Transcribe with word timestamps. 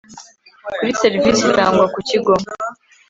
kuri 0.75 0.91
serivisi 1.01 1.41
itangwa 1.49 1.85
ku 1.93 1.99
kigo 2.09 2.33